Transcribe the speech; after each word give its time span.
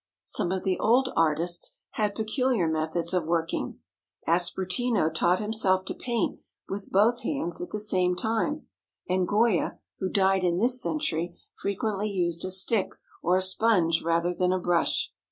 Some 0.25 0.51
of 0.51 0.63
the 0.63 0.79
old 0.79 1.09
artists 1.15 1.77
had 1.91 2.15
peculiar 2.15 2.67
methods 2.67 3.13
of 3.13 3.25
working. 3.27 3.77
Aspertino 4.27 5.11
taught 5.13 5.39
himself 5.39 5.85
to 5.85 5.93
paint 5.93 6.39
with 6.67 6.91
both 6.91 7.19
hands 7.21 7.61
at 7.61 7.69
the 7.69 7.79
same 7.79 8.15
time; 8.15 8.65
and 9.07 9.27
Goya, 9.27 9.77
who 9.99 10.09
died 10.09 10.43
in 10.43 10.57
this 10.57 10.81
century, 10.81 11.37
frequently 11.53 12.09
used 12.09 12.43
a 12.43 12.49
stick 12.49 12.93
or 13.21 13.35
a 13.37 13.43
sponge 13.43 14.01
rather 14.01 14.33
than 14.33 14.51
a 14.51 14.57
brush. 14.59 15.13